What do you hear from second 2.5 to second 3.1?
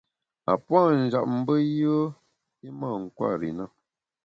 i mâ